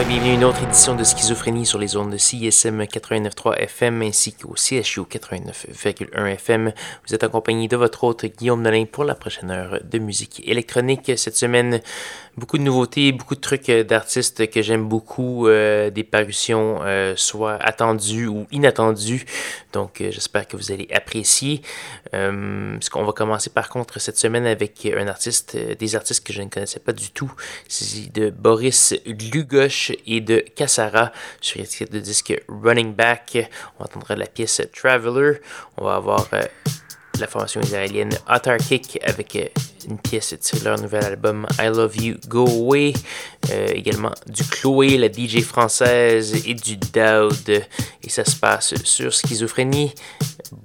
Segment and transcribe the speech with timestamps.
[0.00, 4.02] et bienvenue à une autre édition de Schizophrénie sur les ondes de CISM 89.3 FM
[4.02, 6.72] ainsi qu'au CHU 89.1 FM.
[7.06, 11.12] Vous êtes accompagné de votre hôte Guillaume Nolin pour la prochaine heure de musique électronique.
[11.16, 11.80] Cette semaine,
[12.36, 17.14] beaucoup de nouveautés, beaucoup de trucs euh, d'artistes que j'aime beaucoup, euh, des parutions euh,
[17.16, 19.24] soit attendues ou inattendues.
[19.72, 21.62] Donc j'espère que vous allez apprécier.
[22.12, 26.42] ce qu'on va commencer par contre cette semaine avec un artiste, des artistes que je
[26.42, 27.32] ne connaissais pas du tout.
[27.68, 28.94] C'est de Boris
[30.06, 33.50] Et de Cassara sur l'étiquette de disque Running Back.
[33.78, 35.40] On entendra la pièce Traveler.
[35.76, 36.28] On va avoir
[37.20, 39.46] la formation israélienne Autarkic avec euh,
[39.88, 42.92] une pièce tirée de leur nouvel album I Love You Go Away.
[43.50, 47.64] Euh, également du Chloé, la DJ française, et du Dowd.
[48.02, 49.94] Et ça se passe sur Schizophrénie.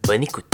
[0.04, 0.46] Bonne écoute.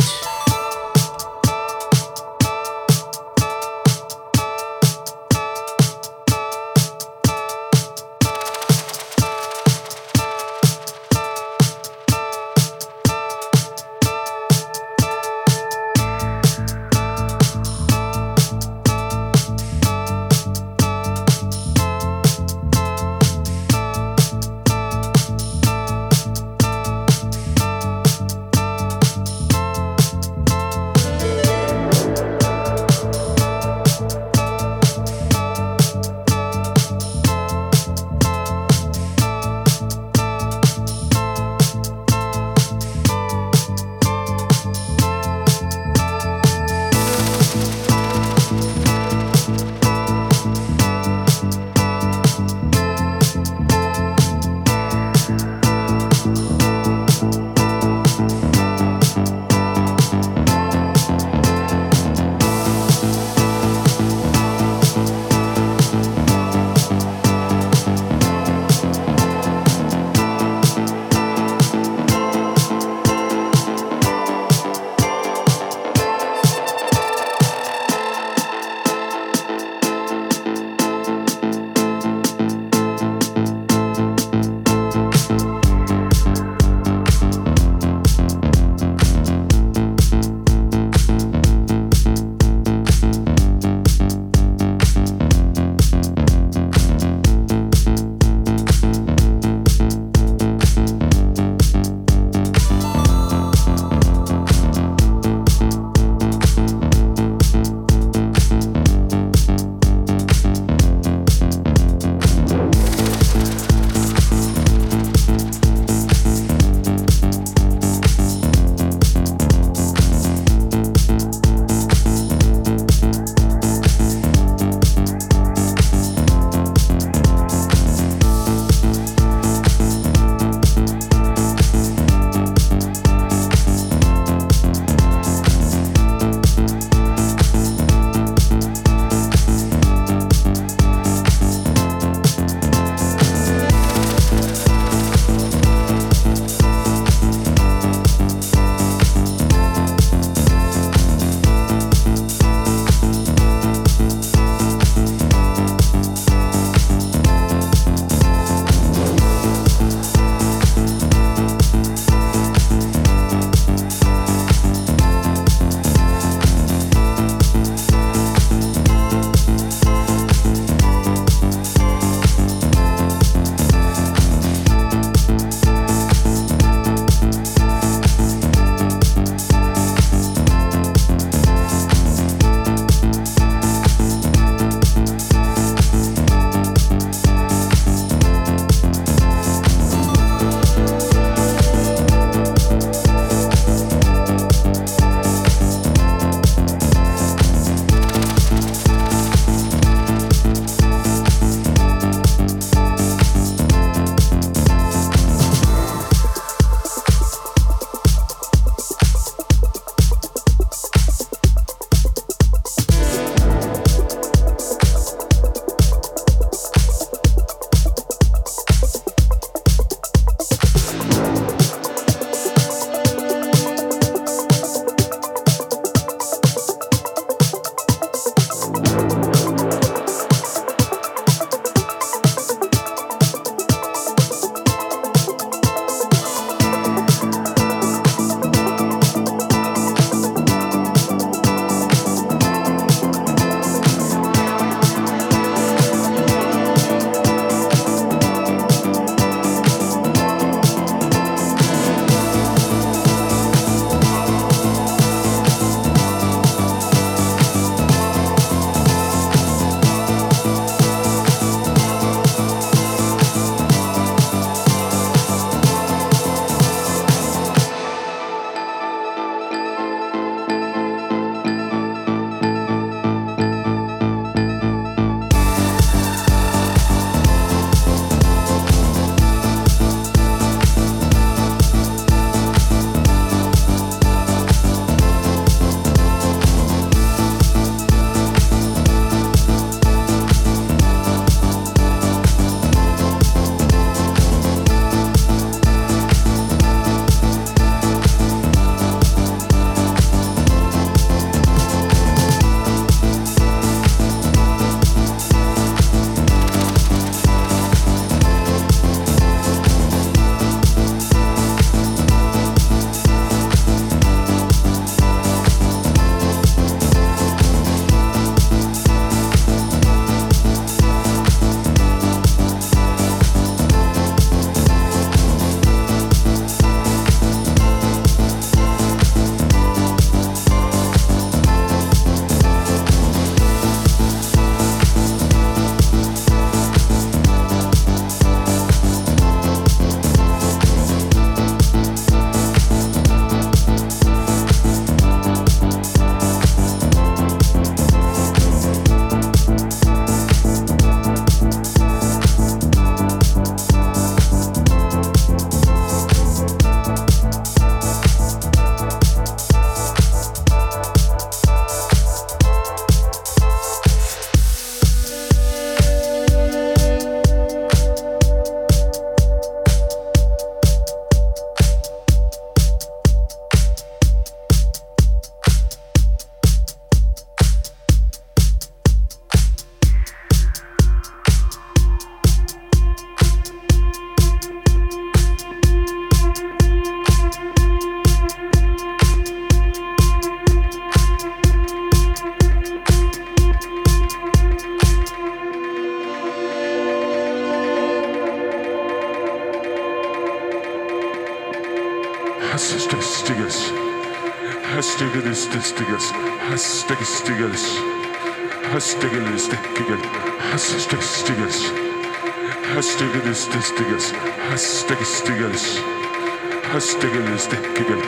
[416.78, 418.02] hastigenes dickigen,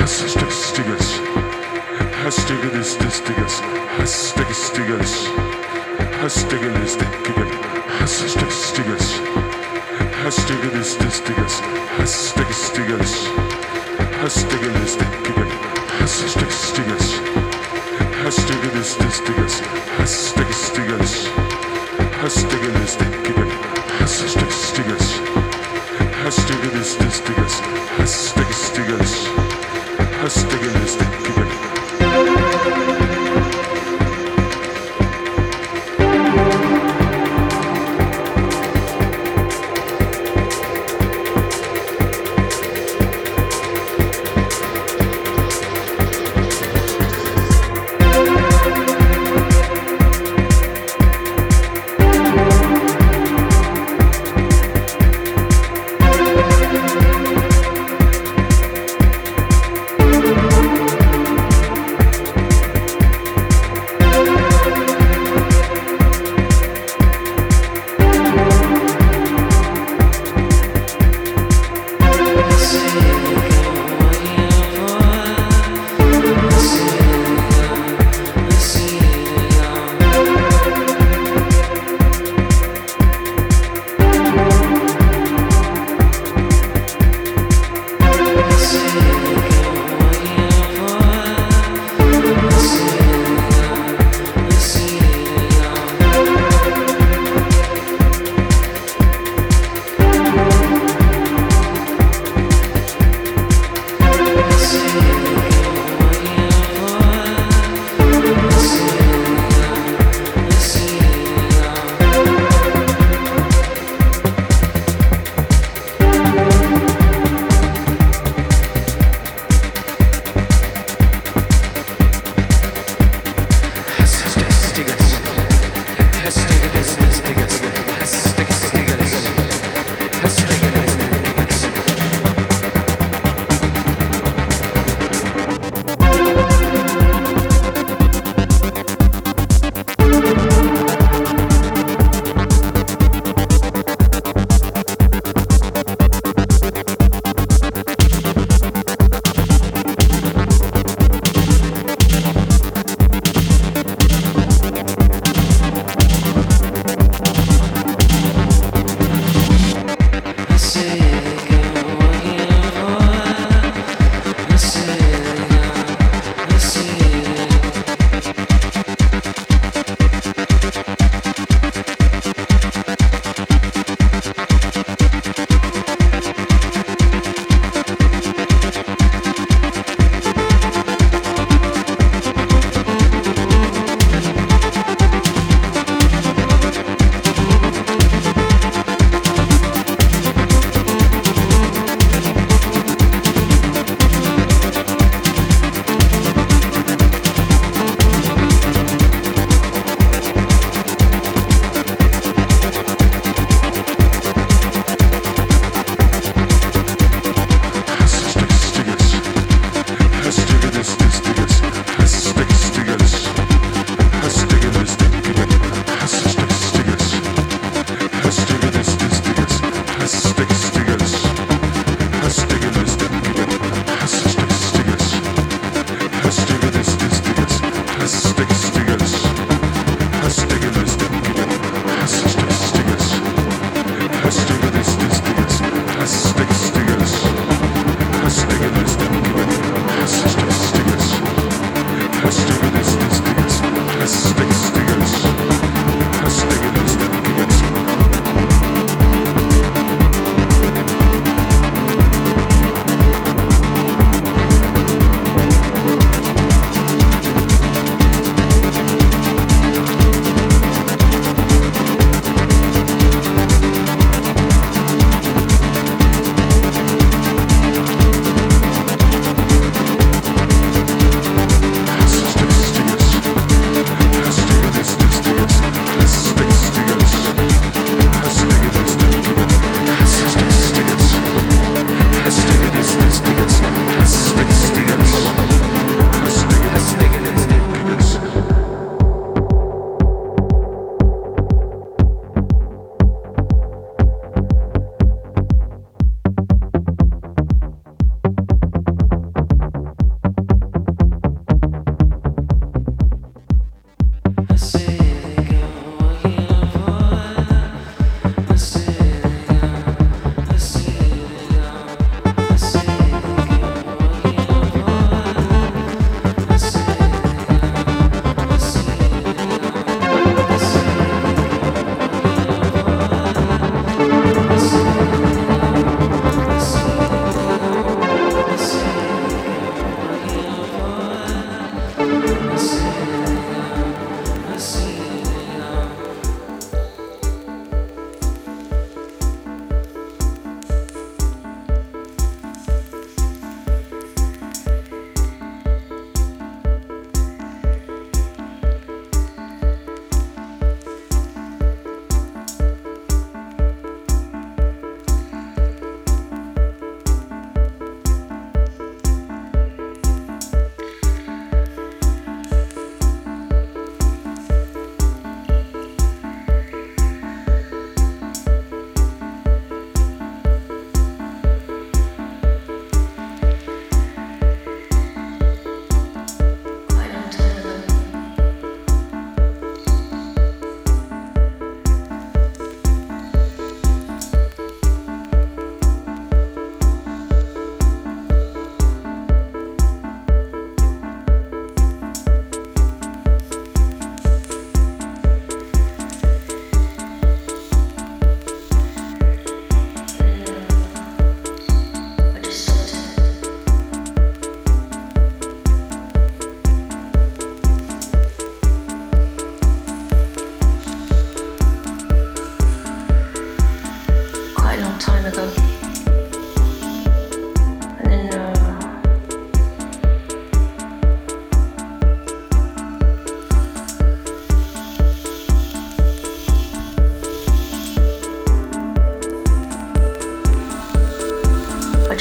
[0.00, 1.20] hastistiges,
[2.24, 3.62] hastigenes distiges,
[3.98, 5.12] hastistiges,
[6.22, 7.50] hastigenes dickigen,
[8.00, 9.20] hastistiges,
[10.24, 11.62] hastigenes distiges,
[11.98, 13.12] hastistiges,
[14.22, 15.50] hastigenes dickigen,
[16.00, 17.20] hastistiges,
[18.24, 19.62] hastigenes distiges,
[19.98, 20.35] hastistiges.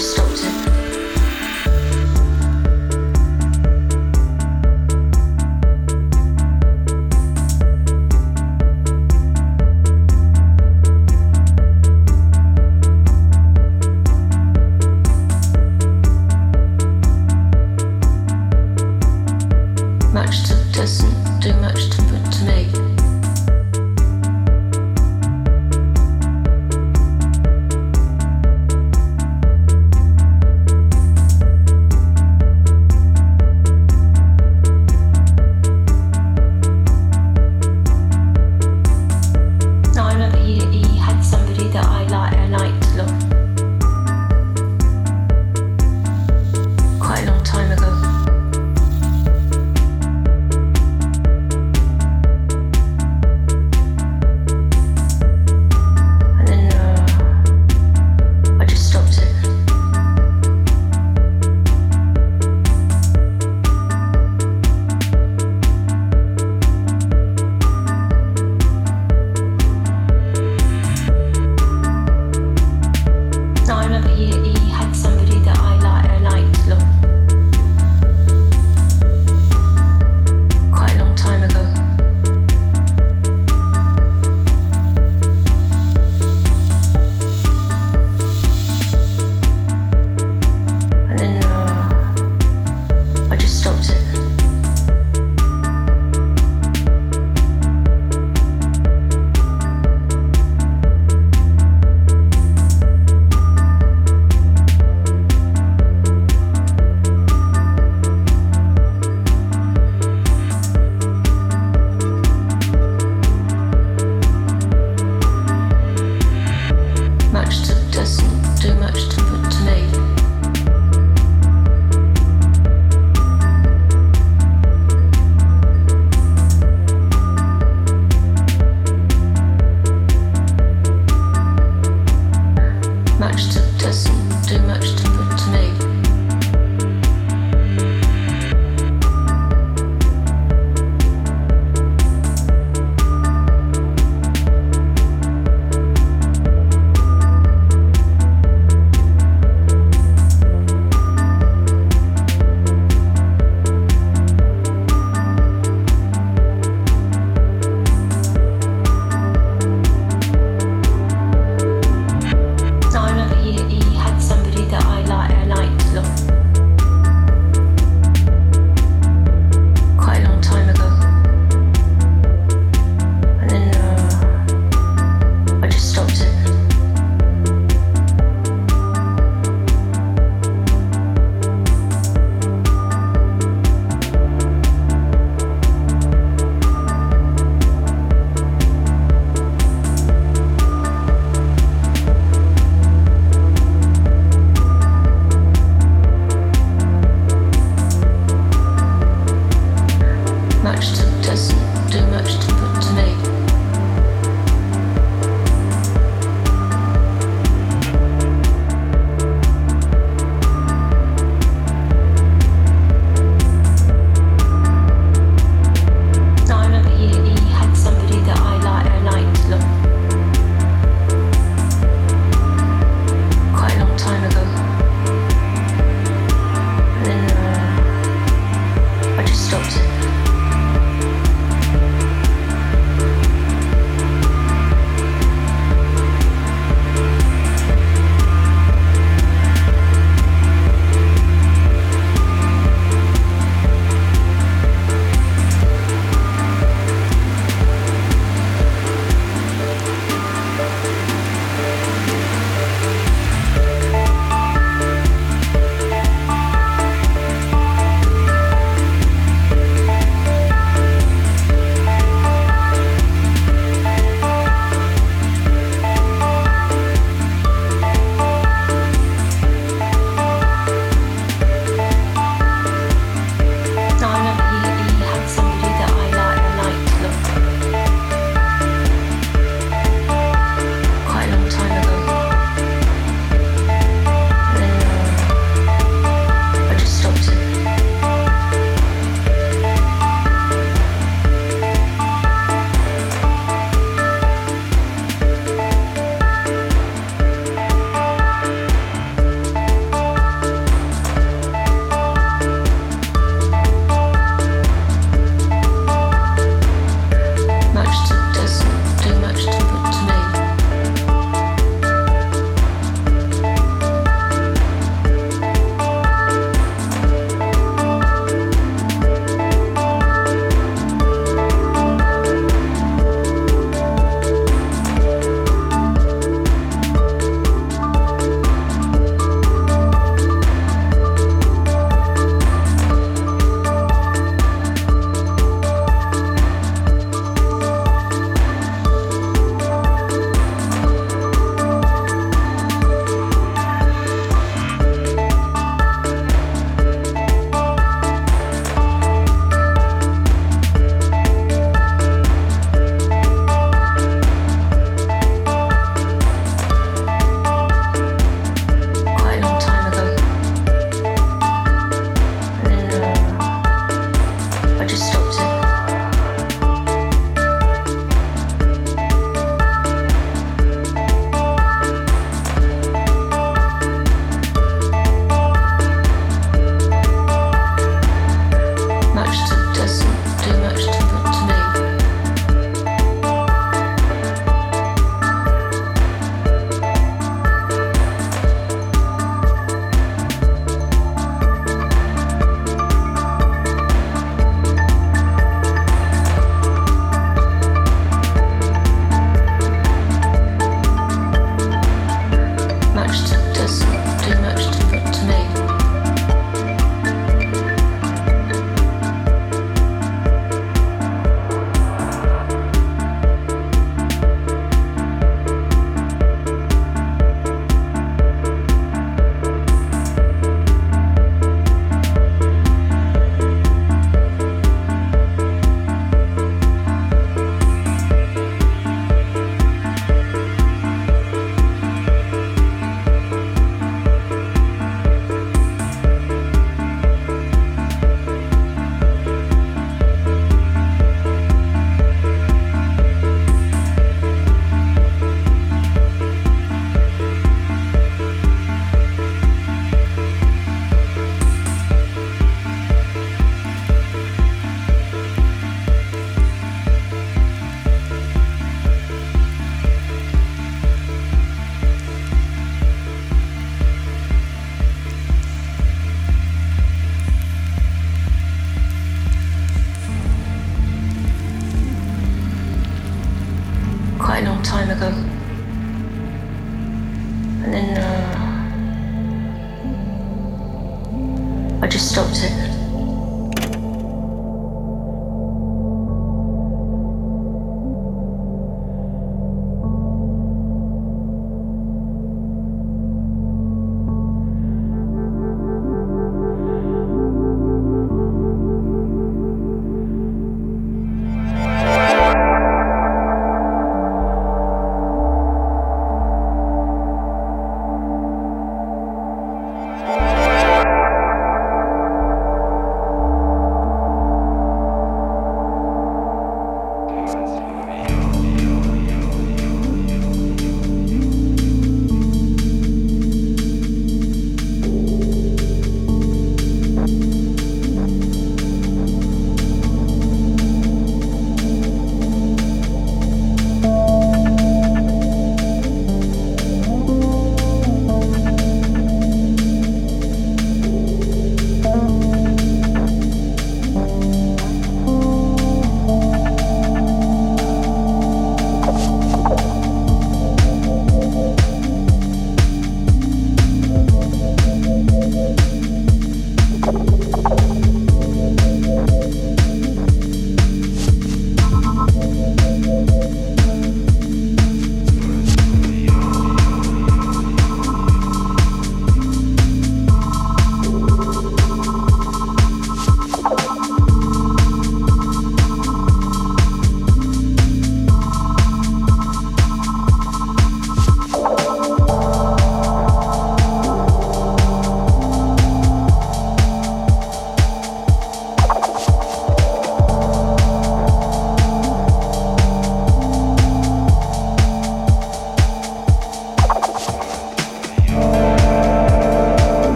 [0.00, 0.69] stopped it.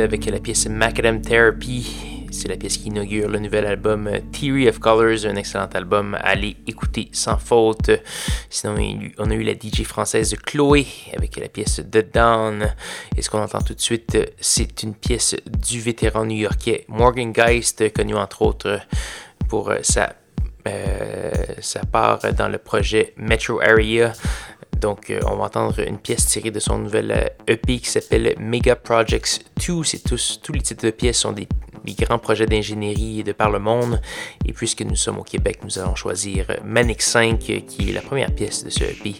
[0.00, 2.26] Avec la pièce Macadam Therapy.
[2.30, 6.16] C'est la pièce qui inaugure le nouvel album Theory of Colors, un excellent album.
[6.22, 7.90] Allez écouter sans faute.
[8.48, 8.76] Sinon,
[9.18, 12.74] on a eu la DJ française Chloé avec la pièce The Dawn.
[13.14, 17.92] Et ce qu'on entend tout de suite, c'est une pièce du vétéran new-yorkais Morgan Geist,
[17.92, 18.80] connu entre autres
[19.48, 20.14] pour sa,
[20.66, 24.12] euh, sa part dans le projet Metro Area.
[24.80, 27.88] Donc, euh, on va entendre une pièce tirée de son nouvel EP euh, e qui
[27.88, 29.84] s'appelle Mega Projects 2.
[29.84, 31.46] C'est tous, tous les titres de pièces sont des,
[31.98, 34.00] grands projets d'ingénierie de par le monde.
[34.46, 38.34] Et puisque nous sommes au Québec, nous allons choisir Manic 5, qui est la première
[38.34, 39.16] pièce de ce EP.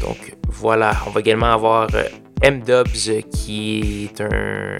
[0.00, 0.96] Donc, voilà.
[1.06, 2.04] On va également avoir euh,
[2.42, 4.76] M-Dubs, qui est un,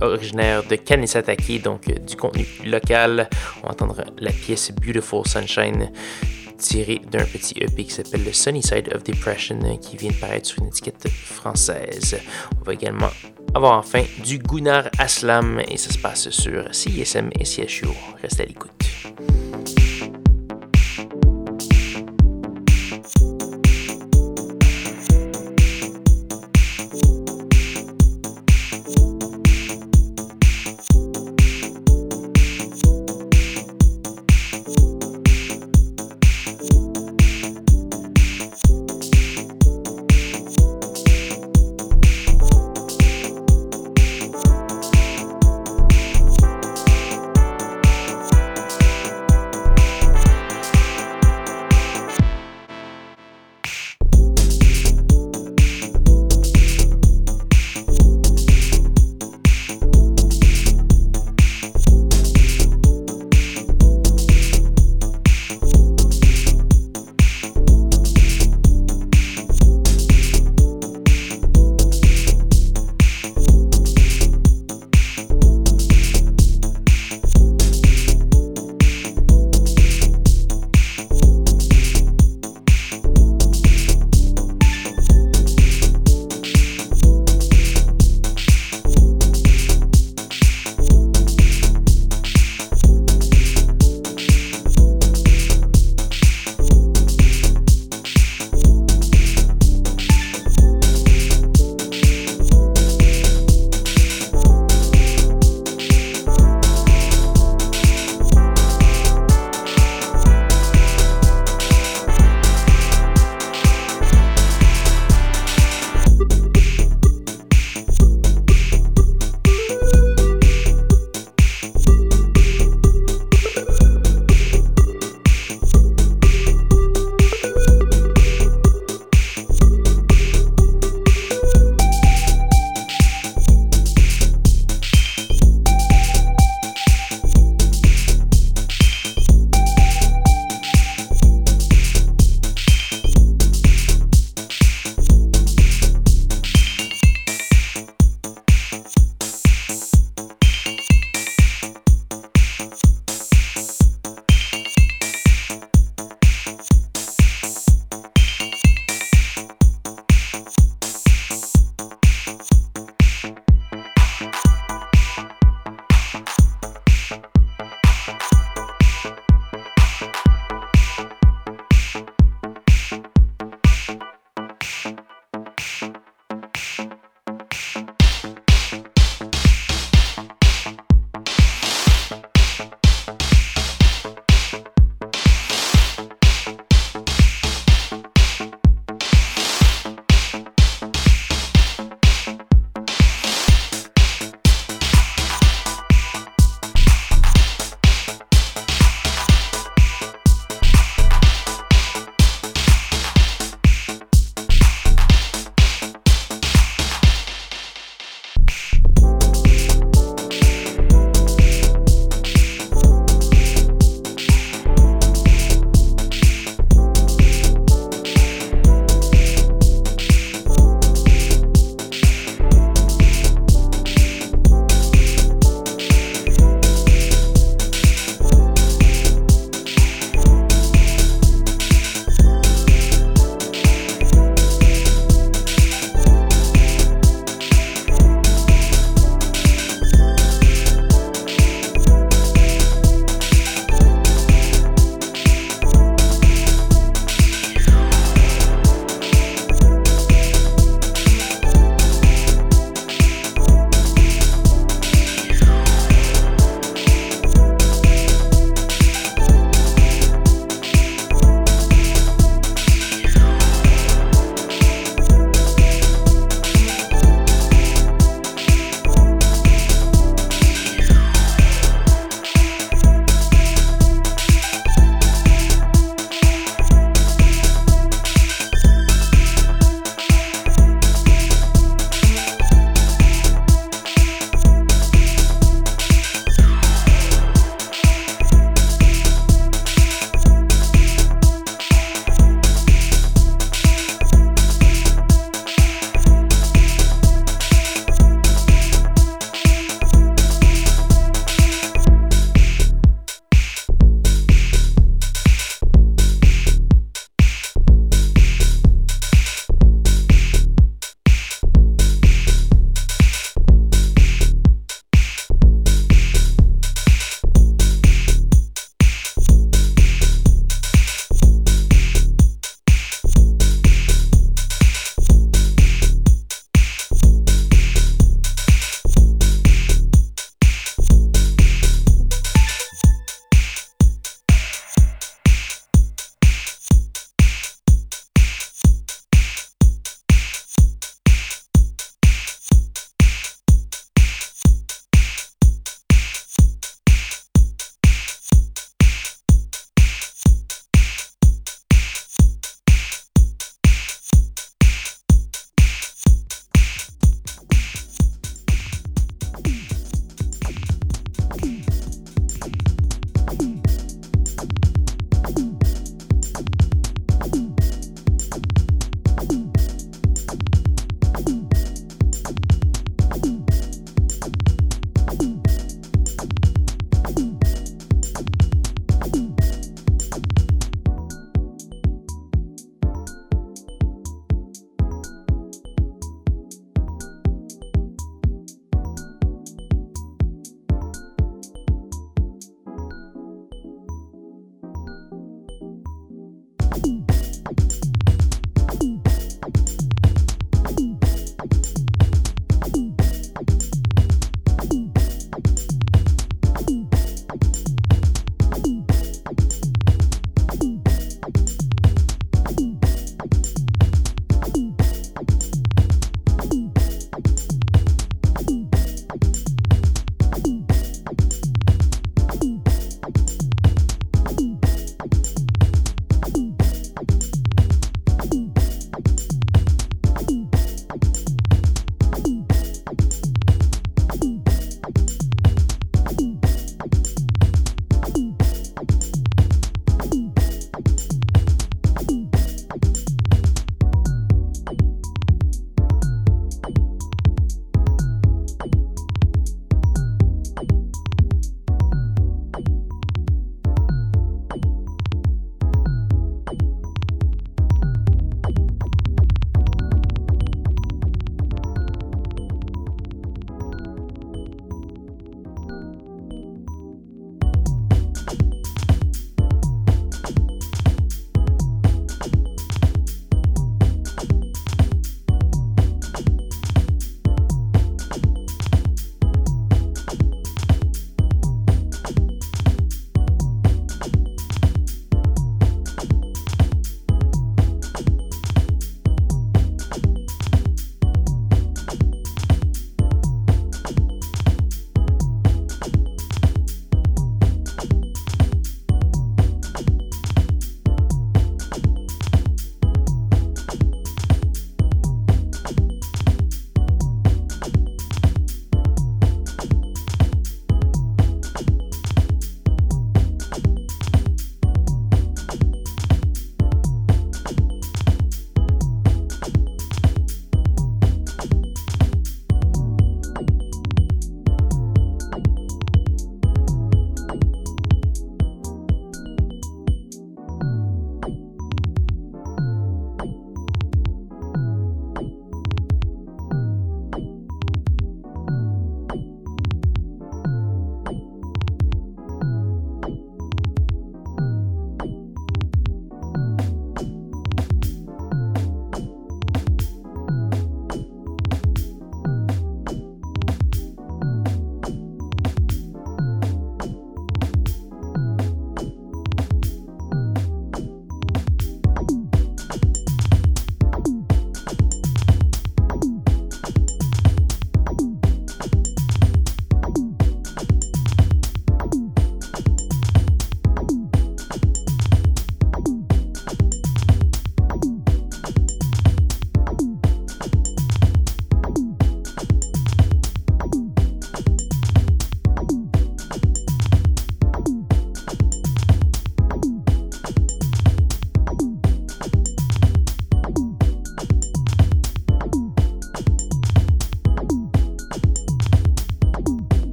[0.00, 3.28] originaire de Kanisatake, donc du contenu local.
[3.62, 5.90] On va entendre la pièce Beautiful Sunshine
[6.58, 10.46] tiré d'un petit EP qui s'appelle le Sunny Side of Depression qui vient de paraître
[10.46, 12.18] sur une étiquette française.
[12.60, 13.10] On va également
[13.54, 17.86] avoir enfin du Gunnar Aslam et ça se passe sur CISM et CHU.
[18.22, 18.84] Restez à l'écoute.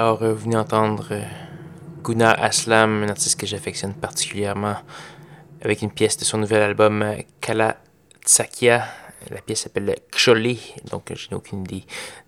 [0.00, 1.08] Alors, vous venez entendre
[2.02, 4.76] Gunnar Aslam, un artiste que j'affectionne particulièrement,
[5.60, 7.04] avec une pièce de son nouvel album
[7.42, 7.76] Kala
[8.24, 8.86] Tsakia.
[9.28, 10.58] La pièce s'appelle Kcholé,
[10.90, 11.84] donc je n'ai aucune idée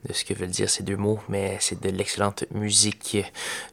[0.06, 3.16] de ce que veulent dire ces deux mots, mais c'est de l'excellente musique.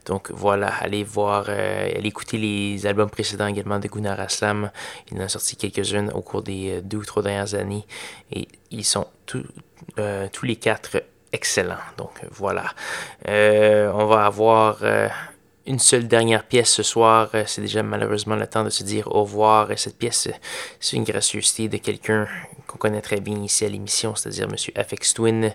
[0.06, 4.70] Donc voilà, allez voir, euh, allez écouter les albums précédents également de Gunnar Aslam.
[5.12, 7.84] Il en a sorti quelques-unes au cours des euh, deux ou trois dernières années
[8.32, 9.08] et ils sont
[9.98, 11.02] euh, tous les quatre
[11.32, 11.76] excellents.
[11.96, 12.64] Donc voilà,
[13.26, 14.82] on va avoir
[15.66, 17.30] une seule dernière pièce ce soir.
[17.34, 19.68] Euh, c'est déjà malheureusement le temps de se dire au revoir.
[19.76, 20.28] Cette pièce,
[20.80, 22.26] c'est une gracieuseté de quelqu'un
[22.66, 24.56] qu'on connaît très bien ici à l'émission, c'est-à-dire M.
[24.74, 25.54] Afex Twin.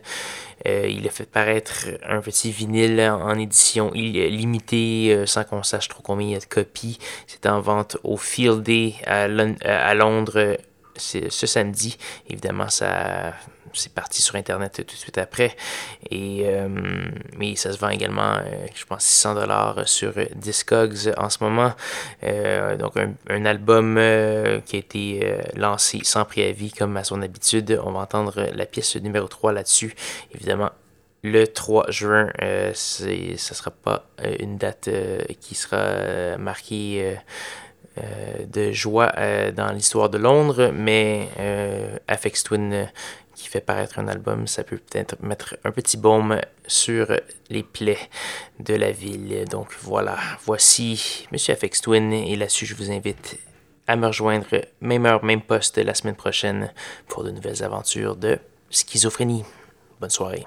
[0.68, 5.90] Euh, il a fait paraître un petit vinyle en édition limitée, euh, sans qu'on sache
[5.90, 6.98] trop combien il y a de copies.
[7.28, 10.58] C'est en vente au Field Day à, Londres
[10.98, 11.98] ce samedi.
[12.30, 13.34] Évidemment, ça
[13.76, 15.56] c'est parti sur Internet tout de suite après.
[16.10, 16.68] Et, euh,
[17.38, 21.74] mais ça se vend également, euh, je pense, 600 dollars sur Discogs en ce moment.
[22.24, 23.96] Euh, donc, un, album
[24.66, 27.80] qui a été lancé sans préavis, comme à son habitude.
[27.84, 29.94] On va entendre la pièce numéro 3 là-dessus.
[30.34, 30.72] Évidemment,
[31.24, 32.32] le 3 juin,
[32.74, 34.08] ce ne sera pas
[34.40, 34.90] une date
[35.42, 37.18] qui sera marquée.
[38.48, 39.14] de joie
[39.56, 41.30] dans l'histoire de Londres, mais
[42.08, 42.90] Afex Twin
[43.50, 47.08] fait paraître un album, ça peut peut-être mettre un petit baume sur
[47.50, 48.10] les plaies
[48.60, 49.46] de la ville.
[49.50, 53.38] Donc voilà, voici Monsieur Afex Twin et là-dessus je vous invite
[53.88, 54.48] à me rejoindre
[54.82, 56.74] même heure, même poste la semaine prochaine
[57.08, 58.40] pour de nouvelles aventures de
[58.70, 59.46] schizophrénie.
[60.00, 60.46] Bonne soirée.